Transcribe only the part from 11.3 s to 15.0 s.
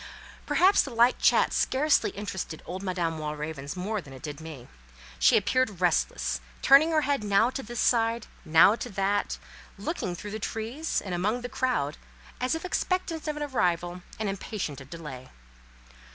the crowd, as if expectant of an arrival and impatient of